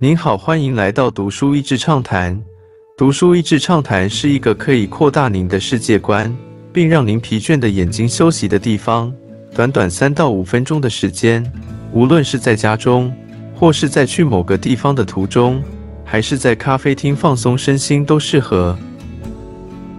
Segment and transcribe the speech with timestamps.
[0.00, 2.40] 您好，欢迎来到读书益智畅谈。
[2.96, 6.32] 读书益智畅谈是一个可以扩大您的世界观，
[6.72, 9.12] 并让您疲倦的眼睛休息的地方。
[9.52, 11.44] 短短三到五分钟的时间，
[11.92, 13.12] 无论是在家中，
[13.56, 15.60] 或是在去某个地方的途中，
[16.04, 18.78] 还是在咖啡厅放松身心，都适合。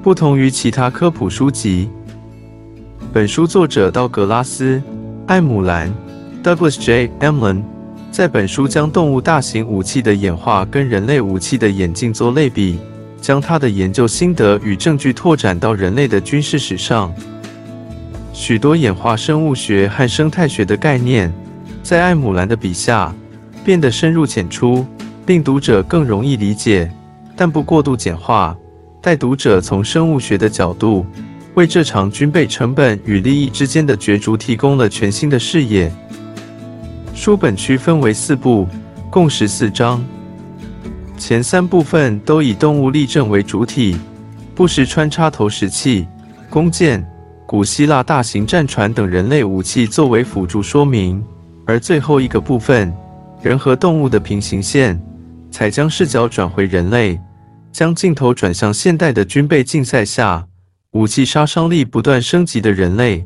[0.02, 1.90] 不同于其他科普书籍，
[3.12, 4.78] 本书作者道格拉斯·
[5.28, 5.94] 艾姆兰
[6.42, 7.12] （Douglas J.
[7.20, 7.62] Emlen）
[8.12, 12.80] 在本书将动物大型武器的演化跟人类武器的演进做类比，
[13.22, 17.14] 将他的研究心得与证据拓展到人类的军事史上。
[18.34, 21.32] 许多演化生物学和生态学的概念，
[21.84, 23.14] 在艾姆兰的笔下
[23.64, 24.86] 变得深入浅出，
[25.28, 26.92] 令读者更容易理解，
[27.36, 28.56] 但不过度简化。
[29.02, 31.06] 带读者从生物学的角度，
[31.54, 35.90] 为这场军备成本与利益之间的角逐提供了全新的视野。
[37.20, 38.66] 书本区分为四部，
[39.10, 40.02] 共十四章。
[41.18, 43.98] 前三部分都以动物例证为主体，
[44.56, 46.08] 不时穿插投石器、
[46.50, 47.06] 弓箭、
[47.46, 51.22] 古希腊大型战船等人类武器作为辅助说明，
[51.66, 52.90] 而最后一个部分，
[53.42, 54.98] 人和动物的平行线，
[55.52, 57.20] 才将视角转回人类。
[57.74, 60.48] 将镜头转向现代的军备竞赛下，
[60.92, 63.26] 武器杀伤力不断升级的人类。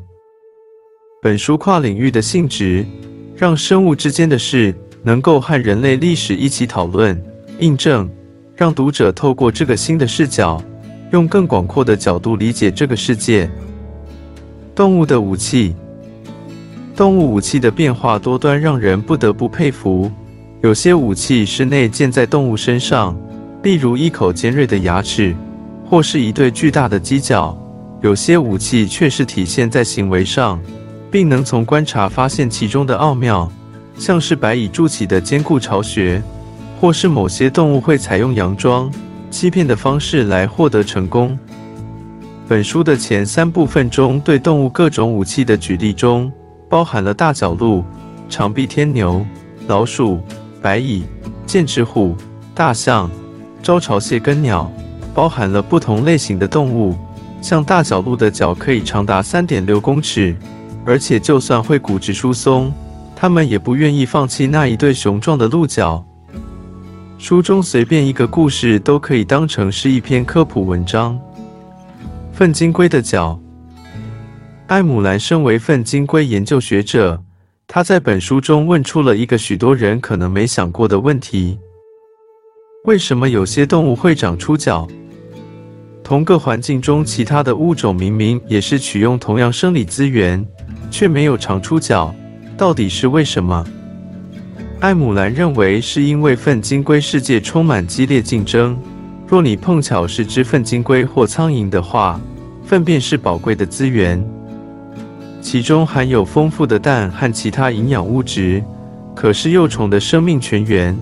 [1.22, 2.84] 本书跨领域的性质，
[3.36, 7.20] 让生物之间的事能够和人类历史一起讨论、
[7.58, 8.08] 印证，
[8.54, 10.62] 让读者透过这个新的视角，
[11.12, 13.50] 用更广阔的角度理解这个世界。
[14.74, 15.74] 动物的武器，
[16.96, 20.10] 动物武器的变化多端，让人不得不佩服。
[20.62, 23.16] 有些武器是内建在动物身上。
[23.62, 25.34] 例如一口尖锐的牙齿，
[25.88, 27.58] 或是一对巨大的犄角。
[28.02, 30.60] 有些武器却是体现在行为上，
[31.14, 33.48] 并能从观察发现其中的奥妙，
[33.96, 36.20] 像是白蚁筑起的坚固巢穴，
[36.80, 38.90] 或是某些动物会采用佯装、
[39.30, 41.38] 欺骗的方式来获得成功。
[42.48, 46.32] 本书的前三部分中对动物各种武器的举例中，
[46.68, 47.84] 包含了大角鹿、
[48.28, 49.24] 长臂天牛、
[49.68, 50.18] 老鼠、
[50.60, 51.04] 白蚁、
[51.46, 52.16] 剑齿虎、
[52.56, 53.08] 大象。
[53.62, 54.68] 招潮蟹跟鸟
[55.14, 56.96] 包含了不同类型的动物，
[57.40, 60.34] 像大角鹿的脚可以长达三点六公尺，
[60.86, 62.72] 而且就算会骨质疏松，
[63.16, 66.04] 它们也不愿意放弃那一对雄壮的鹿角。
[67.16, 71.18] 书中随便一个故事都可以当成是一篇科普文章。
[72.32, 73.40] 粪金龟的脚，
[74.66, 77.22] 艾姆兰身为粪金龟研究学者，
[77.66, 81.58] 他在本书中问出了一个许多人可能没想过的问题。
[82.84, 84.86] 为什么有些动物会长出角？
[86.02, 90.44] 同个环境中其他的物种明明也是取用同样生理资源，
[90.96, 92.14] 却没有长出脚，
[92.56, 93.66] 到底是为什么？
[94.78, 98.78] 艾姆兰认为是因为粪金龟世界充满激烈竞争。
[99.26, 102.20] 若你碰巧是只粪金龟或苍蝇的话，
[102.64, 104.24] 粪便是宝贵的资源，
[105.42, 108.62] 其中含有丰富的氮和其他营养物质，
[109.16, 110.96] 可是幼虫的生命泉源。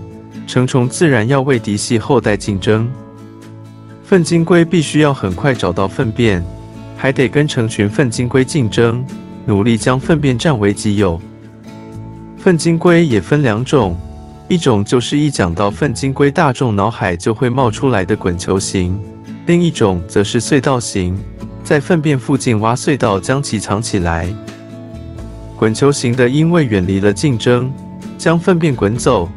[0.47, 2.91] 成虫自然要为嫡系后代竞争，
[4.03, 6.43] 粪金龟必须要很快找到粪便，
[6.97, 9.05] 还得跟成群粪金龟竞争，
[9.47, 11.21] 努力将粪便占为己有。
[12.39, 13.97] 粪金龟也分两种，
[14.49, 18.93] 一种就是一讲到粪金龟，大众脑海就会冒出来的滚球型；
[19.47, 21.17] 另一种则是隧道型，
[21.63, 24.29] 在粪便附近挖隧道将其藏起来。
[25.57, 27.73] 滚球型的因为远离了竞争，
[28.19, 29.29] 将粪便滚走。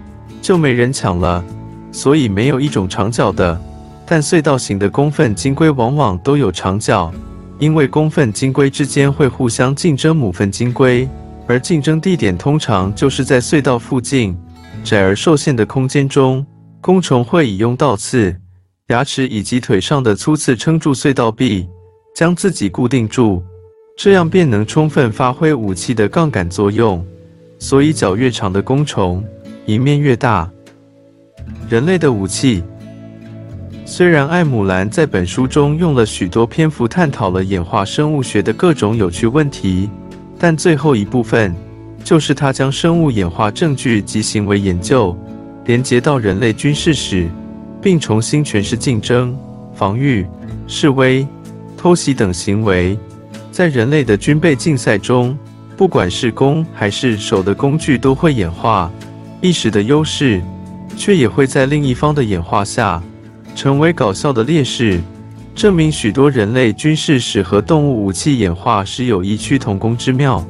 [0.41, 1.43] 就没人抢了，
[1.91, 3.59] 所以没有一种长角的。
[4.05, 7.11] 但隧道型的公粪金龟往往都有长角，
[7.57, 11.07] 因为公粪金龟之间会互相竞争母粪金龟，
[11.47, 14.37] 而竞争地点通常就是在隧道附近
[14.83, 16.45] 窄而受限的空间中。
[16.81, 18.35] 工虫会以用倒刺、
[18.89, 21.67] 牙齿以及腿上的粗刺撑住隧道壁，
[22.15, 23.41] 将自己固定住，
[23.97, 27.03] 这样便能充分发挥武器的杠杆作用。
[27.57, 29.23] 所以脚越长的工虫。
[29.65, 30.47] 一面越大，
[31.67, 32.63] 人类的武器。
[33.87, 39.87] 虽然艾姆兰在本书中用了许多篇幅探讨了演化生物学的各种有趣问题，
[40.39, 41.55] 但最后一部分
[42.03, 45.15] 就是他将生物演化证据及行为研究
[45.65, 47.29] 连接到人类军事史，
[47.79, 49.37] 并重新诠释竞争、
[49.75, 50.25] 防御、
[50.65, 51.25] 示威、
[51.77, 52.97] 偷袭等行为
[53.51, 55.37] 在人类的军备竞赛中，
[55.77, 58.91] 不管是攻还是守的工具都会演化。
[59.41, 60.41] 一时的优势，
[60.97, 63.01] 却也会在另一方的演化下
[63.55, 65.01] 成为搞笑的劣势，
[65.55, 70.45] 证明许多人类军事史和动物武器演化时有异曲同工之妙。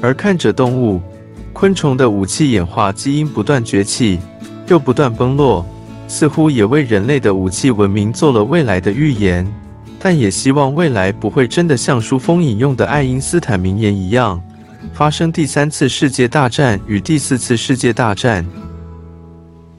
[0.00, 1.00] 而看着动物、
[1.52, 4.18] 昆虫的武器演化基因不断崛起，
[4.66, 5.64] 又不断崩落，
[6.08, 9.46] 似乎也为人类的武器文明做了未来的预言。
[10.00, 14.42] 但也希望未来不会真的像书封引用的爱因斯坦名言一样，
[14.92, 18.44] 发生第三次世界大战与第四次世界大战。